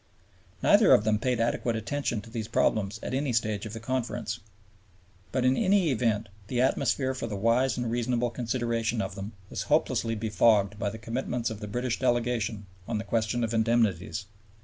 [0.63, 4.39] Neither of them paid adequate attention to these problems at any stage of the Conference.
[5.31, 9.61] But in any event the atmosphere for the wise and reasonable consideration of them was
[9.69, 14.25] hopelessly befogged by the commitments of the British delegation on the question of Indemnities.